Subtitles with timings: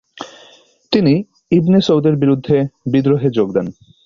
[0.91, 1.13] তিনি
[1.51, 2.57] ইবনে সৌদের বিরুদ্ধে
[2.85, 3.67] বিদ্রোহে যোগ দেন।